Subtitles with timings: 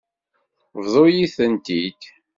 [0.83, 2.01] Bḍu-yi-tent-id.